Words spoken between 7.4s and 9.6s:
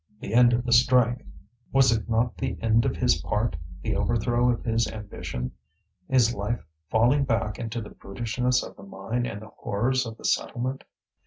into the brutishness of the mine and the